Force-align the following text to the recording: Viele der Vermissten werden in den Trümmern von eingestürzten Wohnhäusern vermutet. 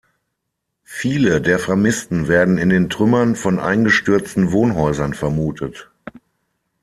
Viele 0.83 1.41
der 1.43 1.59
Vermissten 1.59 2.27
werden 2.27 2.57
in 2.57 2.69
den 2.69 2.89
Trümmern 2.89 3.35
von 3.35 3.59
eingestürzten 3.59 4.51
Wohnhäusern 4.51 5.13
vermutet. 5.13 5.91